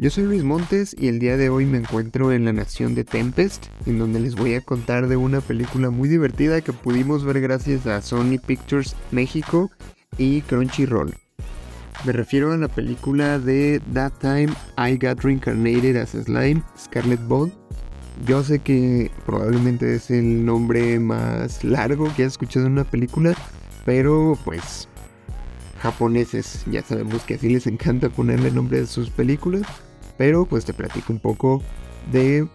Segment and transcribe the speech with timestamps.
[0.00, 3.04] Yo soy Luis Montes y el día de hoy me encuentro en la nación de
[3.04, 7.42] Tempest, en donde les voy a contar de una película muy divertida que pudimos ver
[7.42, 9.70] gracias a Sony Pictures México
[10.16, 11.14] y Crunchyroll.
[12.06, 17.52] Me refiero a la película de That Time I Got Reincarnated as Slime, Scarlet Bond,
[18.26, 23.34] yo sé que probablemente es el nombre más largo que has escuchado en una película,
[23.84, 24.88] pero pues
[25.82, 29.66] japoneses ya sabemos que así les encanta ponerle nombre a sus películas,
[30.20, 31.62] pero pues te platico un poco
[32.12, 32.46] de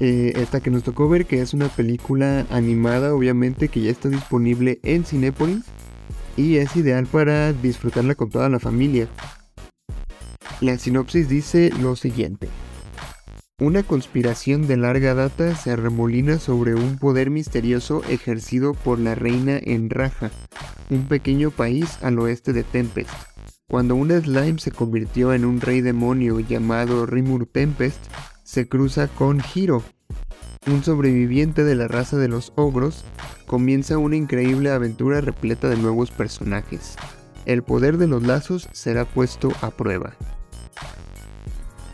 [0.00, 4.08] eh, esta que nos tocó ver, que es una película animada obviamente que ya está
[4.08, 5.62] disponible en Cinepolis
[6.38, 9.08] y es ideal para disfrutarla con toda la familia.
[10.62, 12.48] La sinopsis dice lo siguiente.
[13.60, 19.58] Una conspiración de larga data se arremolina sobre un poder misterioso ejercido por la reina
[19.62, 20.30] en Raja,
[20.88, 23.31] un pequeño país al oeste de Tempest.
[23.72, 27.96] Cuando un slime se convirtió en un rey demonio llamado Rimur Tempest,
[28.44, 29.82] se cruza con Hiro,
[30.66, 33.02] un sobreviviente de la raza de los ogros,
[33.46, 36.96] comienza una increíble aventura repleta de nuevos personajes.
[37.46, 40.16] El poder de los lazos será puesto a prueba.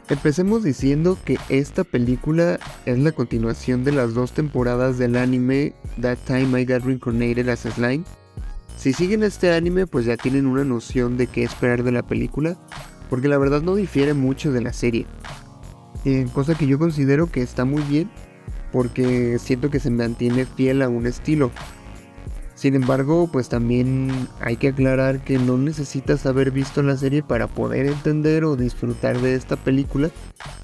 [0.08, 6.18] Empecemos diciendo que esta película es la continuación de las dos temporadas del anime That
[6.26, 8.02] Time I Got Reincarnated as a Slime.
[8.78, 12.56] Si siguen este anime pues ya tienen una noción de qué esperar de la película,
[13.10, 15.04] porque la verdad no difiere mucho de la serie.
[16.04, 18.08] Eh, cosa que yo considero que está muy bien,
[18.70, 21.50] porque siento que se mantiene fiel a un estilo.
[22.54, 27.48] Sin embargo, pues también hay que aclarar que no necesitas haber visto la serie para
[27.48, 30.10] poder entender o disfrutar de esta película.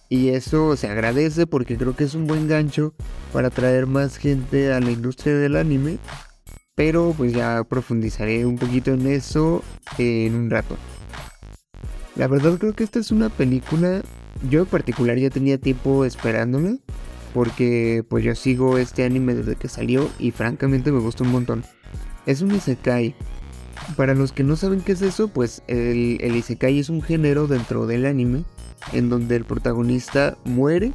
[0.09, 2.95] Y eso se agradece porque creo que es un buen gancho
[3.33, 5.99] para atraer más gente a la industria del anime.
[6.75, 9.62] Pero pues ya profundizaré un poquito en eso
[9.99, 10.77] en un rato.
[12.17, 14.03] La verdad creo que esta es una película,
[14.49, 16.77] yo en particular ya tenía tiempo esperándola.
[17.33, 21.65] Porque pues yo sigo este anime desde que salió y francamente me gusta un montón.
[22.27, 23.17] Es un isekai.
[23.97, 27.49] Para los que no saben qué es eso, pues el, el isekai es un género
[27.49, 28.45] dentro del anime
[28.93, 30.93] en donde el protagonista muere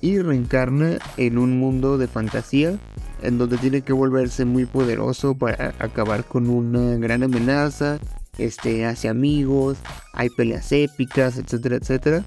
[0.00, 2.78] y reencarna en un mundo de fantasía
[3.24, 7.98] en donde tiene que volverse muy poderoso para acabar con una gran amenaza,
[8.38, 9.78] este, hace amigos,
[10.12, 12.24] hay peleas épicas, etcétera, etcétera.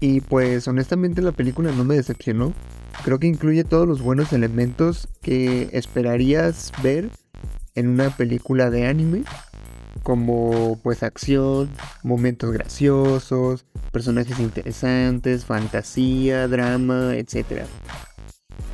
[0.00, 2.52] Y pues honestamente la película no me decepcionó.
[3.04, 7.10] Creo que incluye todos los buenos elementos que esperarías ver
[7.74, 9.24] en una película de anime,
[10.02, 11.70] como pues acción,
[12.02, 17.66] momentos graciosos, personajes interesantes, fantasía, drama, etc.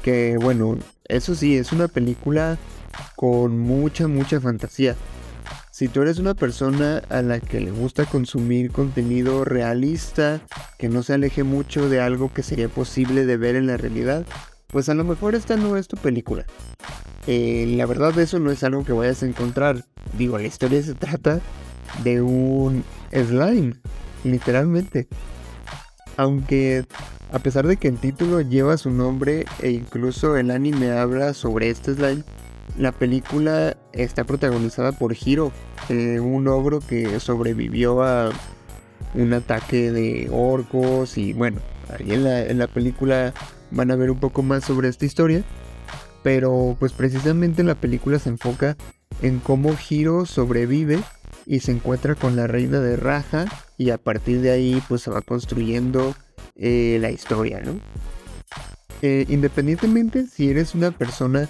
[0.02, 2.58] Que bueno, eso sí, es una película
[3.16, 4.96] con mucha, mucha fantasía.
[5.70, 10.40] Si tú eres una persona a la que le gusta consumir contenido realista,
[10.76, 14.26] que no se aleje mucho de algo que sería posible de ver en la realidad,
[14.66, 16.44] pues a lo mejor esta no es tu película.
[17.28, 19.84] Eh, la verdad eso no es algo que vayas a encontrar.
[20.16, 21.40] Digo, la historia se trata
[22.02, 23.74] de un slime,
[24.24, 25.08] literalmente.
[26.18, 26.84] Aunque
[27.30, 31.70] a pesar de que el título lleva su nombre e incluso el anime habla sobre
[31.70, 32.24] este slime,
[32.76, 35.52] la película está protagonizada por Hiro,
[35.88, 38.30] eh, un ogro que sobrevivió a
[39.14, 43.32] un ataque de orcos y bueno, ahí en la, en la película
[43.70, 45.44] van a ver un poco más sobre esta historia.
[46.24, 48.76] Pero pues precisamente la película se enfoca
[49.22, 50.98] en cómo Hiro sobrevive
[51.48, 53.46] y se encuentra con la reina de Raja
[53.78, 56.14] y a partir de ahí pues se va construyendo
[56.56, 57.80] eh, la historia, ¿no?
[59.00, 61.48] Eh, independientemente si eres una persona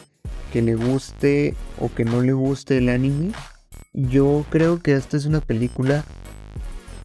[0.52, 3.32] que le guste o que no le guste el anime,
[3.92, 6.04] yo creo que esta es una película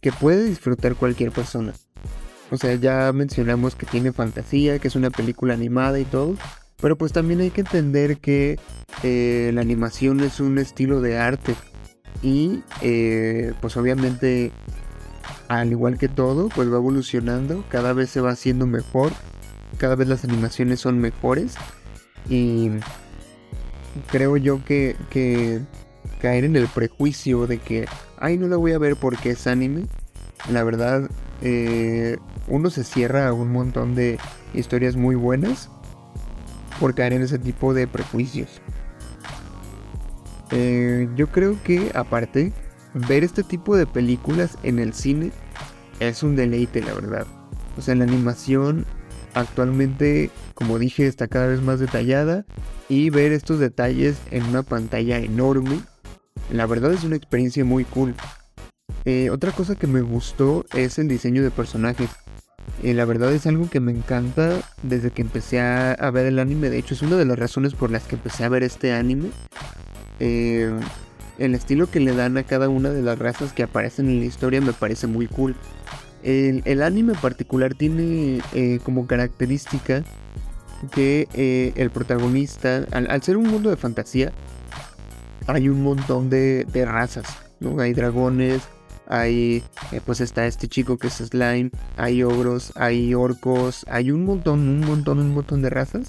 [0.00, 1.72] que puede disfrutar cualquier persona.
[2.50, 6.36] O sea, ya mencionamos que tiene fantasía, que es una película animada y todo,
[6.80, 8.60] pero pues también hay que entender que
[9.02, 11.56] eh, la animación es un estilo de arte.
[12.24, 14.50] Y eh, pues obviamente,
[15.48, 17.62] al igual que todo, pues va evolucionando.
[17.68, 19.12] Cada vez se va haciendo mejor.
[19.76, 21.56] Cada vez las animaciones son mejores.
[22.30, 22.70] Y
[24.10, 24.96] creo yo que,
[26.22, 27.84] caer en el prejuicio de que,
[28.18, 29.84] ay, no la voy a ver porque es anime.
[30.50, 31.10] La verdad,
[31.42, 32.16] eh,
[32.48, 34.18] uno se cierra a un montón de
[34.54, 35.68] historias muy buenas
[36.80, 38.62] por caer en ese tipo de prejuicios.
[40.54, 42.52] Eh, yo creo que aparte,
[42.94, 45.32] ver este tipo de películas en el cine
[46.00, 47.26] es un deleite, la verdad.
[47.76, 48.86] O sea, la animación
[49.34, 52.46] actualmente, como dije, está cada vez más detallada
[52.88, 55.80] y ver estos detalles en una pantalla enorme,
[56.52, 58.14] la verdad es una experiencia muy cool.
[59.04, 62.10] Eh, otra cosa que me gustó es el diseño de personajes.
[62.82, 66.70] Eh, la verdad es algo que me encanta desde que empecé a, ver el anime.
[66.70, 69.30] De hecho, es una de las razones por las que empecé a ver este anime.
[70.20, 70.70] Eh,
[71.38, 74.26] el estilo que le dan a cada una de las razas que aparecen en la
[74.26, 75.56] historia me parece muy cool.
[76.22, 80.02] El, anime en particular tiene eh, como característica
[80.92, 84.32] que el protagonista, al, ser un mundo de fantasía,
[85.46, 87.26] hay un montón de, de razas.
[87.60, 87.80] ¿no?
[87.80, 88.62] Hay dragones,
[89.06, 89.62] hay,
[89.92, 94.60] eh, pues está este chico que es slime, hay ogros, hay orcos, hay un montón,
[94.60, 96.06] un montón, un montón de razas.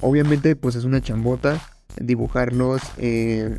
[0.00, 1.60] Obviamente, pues es una chambota
[2.00, 3.58] dibujarlos eh,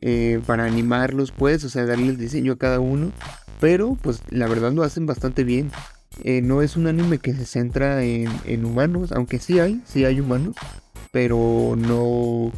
[0.00, 3.12] eh, para animarlos, pues, o sea, darle el diseño a cada uno.
[3.60, 5.70] Pero, pues, la verdad lo hacen bastante bien.
[6.24, 10.20] no es un anime que se centra en, en humanos, aunque sí hay, sí hay
[10.20, 10.56] humanos,
[11.12, 12.52] pero no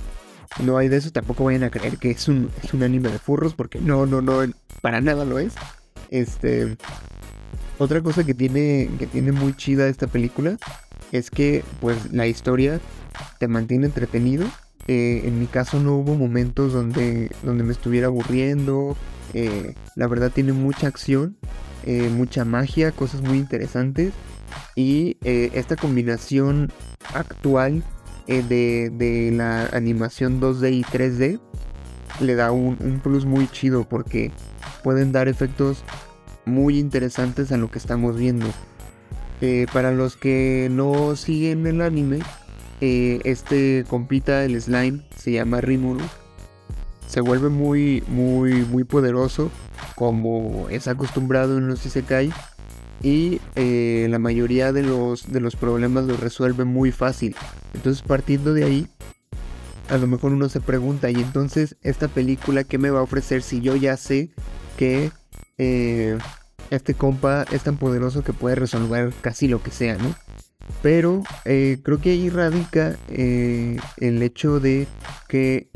[0.62, 3.18] no hay de eso, tampoco vayan a creer que es un, es un anime de
[3.18, 4.40] furros, porque no, no, no,
[4.80, 5.54] para nada lo es.
[6.10, 6.76] Este.
[7.78, 10.58] Otra cosa que tiene, que tiene muy chida esta película
[11.10, 12.80] es que, pues, la historia
[13.38, 14.46] te mantiene entretenido.
[14.86, 18.96] Eh, en mi caso no hubo momentos donde, donde me estuviera aburriendo.
[19.34, 21.36] Eh, la verdad tiene mucha acción,
[21.84, 24.12] eh, mucha magia, cosas muy interesantes.
[24.76, 26.72] Y esta combinación
[27.12, 27.84] actual
[28.26, 31.40] eh, de, la animación 2D y 3D
[32.20, 34.30] le da un, plus muy chido porque
[34.82, 35.84] pueden dar efectos
[36.44, 38.46] muy interesantes a lo que estamos viendo.
[39.74, 42.20] Para los que no siguen el anime,
[42.86, 46.04] eh, este compita, el slime, se llama Rimuru.
[47.06, 49.50] Se vuelve muy, muy, muy poderoso
[49.96, 52.30] como es acostumbrado en los Isekai
[53.02, 57.34] y eh, la mayoría de los, de los problemas los resuelve muy fácil.
[57.72, 58.86] Entonces partiendo de ahí,
[59.88, 63.40] a lo mejor uno se pregunta, y entonces esta película, ¿qué me va a ofrecer
[63.40, 64.28] si yo ya sé
[64.76, 65.10] que
[65.56, 66.18] eh,
[66.68, 70.14] este compa es tan poderoso que puede resolver casi lo que sea, ¿no?
[70.82, 74.86] Pero eh, creo que ahí radica el hecho de
[75.28, 75.68] que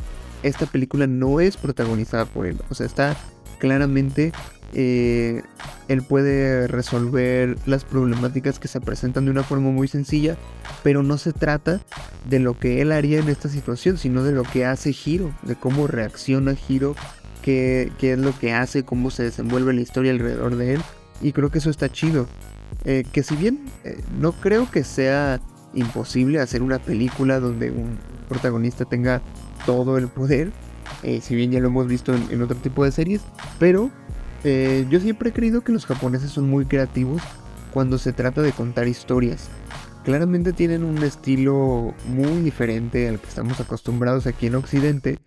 [0.43, 2.59] esta película no es protagonizada por él.
[2.71, 3.17] O sea, está
[3.59, 4.33] claramente
[4.75, 5.43] eh,
[5.89, 10.37] él puede resolver las problemáticas que se presentan de una forma muy sencilla,
[10.83, 11.81] pero no se trata
[12.29, 15.57] de lo que él haría en esta situación, sino de lo que hace Hiro, de
[15.57, 16.95] cómo reacciona Hiro,
[17.43, 20.83] qué, es lo que hace, cómo se desenvuelve la historia alrededor de él,
[21.23, 22.27] y creo que eso está chido.
[22.85, 25.41] Eh, que si bien eh, no creo que sea
[25.75, 27.99] imposible hacer una película donde un
[28.29, 29.21] protagonista tenga
[29.67, 30.53] todo el poder,
[31.21, 33.21] si bien ya lo hemos visto en otro tipo de series,
[33.59, 33.91] pero
[34.45, 37.23] eh, yo siempre he creído que los japoneses son muy creativos
[37.73, 39.49] cuando se trata de contar historias.
[40.05, 45.19] Claramente tienen un estilo muy diferente al que estamos acostumbrados aquí en Occidente.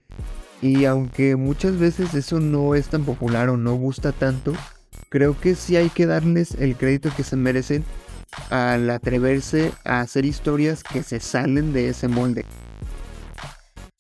[0.62, 4.54] Y aunque muchas veces eso no es tan popular o no gusta tanto,
[5.12, 7.84] creo que sí hay que darles el crédito que se merecen
[8.50, 12.46] al atreverse a hacer historias que se salen de ese molde.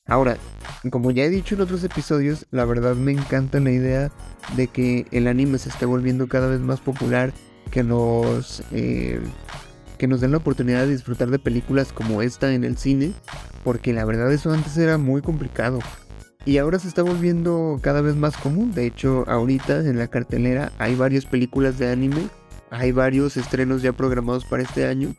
[0.07, 0.37] Ahora,
[0.89, 4.09] como ya he dicho en otros episodios, la verdad me encanta la idea
[4.55, 7.33] de que el anime se esté volviendo cada vez más popular,
[7.71, 9.19] que nos, eh,
[9.97, 13.11] que nos den la oportunidad de disfrutar de películas como esta en el cine,
[13.65, 15.79] porque la verdad eso antes era muy complicado.
[16.43, 18.73] Y ahora se está volviendo cada vez más común.
[18.73, 22.29] De hecho, ahorita en la cartelera hay varias películas de anime.
[22.71, 25.13] Hay varios estrenos ya programados para este año.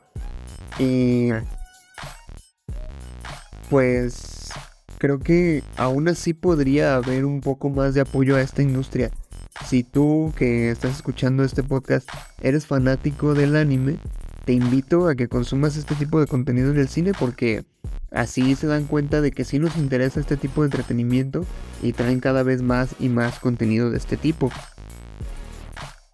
[0.78, 1.30] Y
[3.70, 4.50] pues
[4.98, 9.10] creo que aún así podría haber un poco más de apoyo a esta industria.
[9.66, 12.08] Si tú que estás escuchando este podcast
[12.40, 13.98] eres fanático del anime,
[14.44, 17.64] te invito a que consumas este tipo de contenido en el cine porque
[18.12, 21.44] así se dan cuenta de que sí nos interesa este tipo de entretenimiento
[21.82, 24.50] y traen cada vez más y más contenido de este tipo.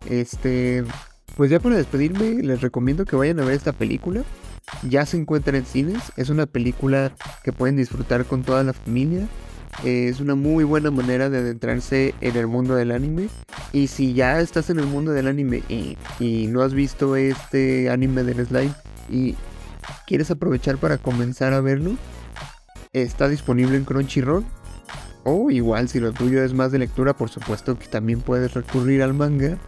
[0.08, 0.84] Este,
[1.36, 4.22] pues ya para despedirme les recomiendo que vayan a ver esta película
[4.88, 6.12] ya se encuentra en cines.
[6.16, 7.12] Es una película
[7.42, 9.26] que pueden disfrutar con toda la familia.
[9.84, 13.28] es una muy buena manera de adentrarse en el mundo del anime.
[13.72, 18.22] Y si ya estás en el mundo del anime y, no has visto este anime
[18.24, 18.72] del slime
[19.10, 19.36] y
[20.06, 21.96] quieres aprovechar para comenzar a verlo,
[22.92, 24.44] está disponible en Crunchyroll.
[25.24, 29.02] O igual si lo tuyo es más de lectura, por supuesto que también puedes recurrir
[29.02, 29.58] al manga.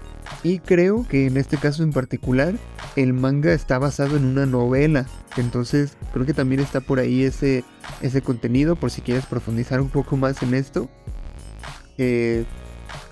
[0.42, 2.54] Y creo que en este caso en particular
[2.96, 5.06] el manga está basado en una novela.
[5.36, 7.64] Entonces creo que también está por ahí ese,
[8.00, 10.88] ese contenido por si quieres profundizar un poco más en esto.
[11.98, 12.46] Eh,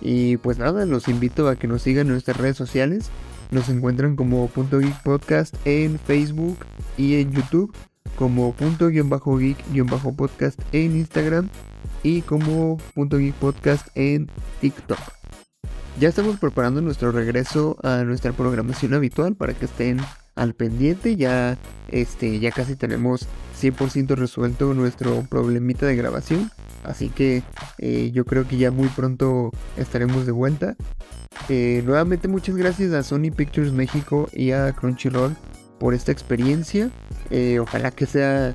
[0.01, 3.11] y pues nada, los invito a que nos sigan en nuestras redes sociales.
[3.51, 6.59] Nos encuentran como Podcast en Facebook
[6.97, 7.75] y en YouTube,
[8.17, 9.07] como Punto Geek
[10.17, 11.49] Podcast en Instagram
[12.03, 12.77] y como
[13.41, 14.29] Podcast en
[14.61, 14.99] TikTok.
[15.99, 19.99] Ya estamos preparando nuestro regreso a nuestra programación habitual para que estén
[20.37, 21.17] al pendiente.
[21.17, 23.27] Ya, este, ya casi tenemos
[23.61, 26.51] 100% resuelto nuestro problemita de grabación.
[26.85, 27.43] Así que
[27.79, 30.77] eh, yo creo que ya muy pronto estaremos de vuelta.
[31.49, 35.37] Eh, nuevamente muchas gracias a Sony Pictures México y a Crunchyroll
[35.79, 36.91] por esta experiencia.
[37.31, 38.55] Eh, ojalá que sea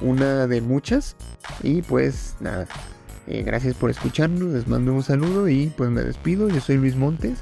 [0.00, 1.16] una de muchas.
[1.62, 2.66] Y pues nada,
[3.26, 6.48] gracias por escucharnos, les mando un saludo y pues me despido.
[6.48, 7.38] Yo soy Luis Montes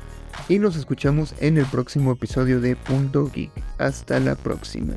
[0.49, 3.53] y nos escuchamos en el próximo episodio de Punto Geek.
[3.79, 4.95] Hasta la próxima.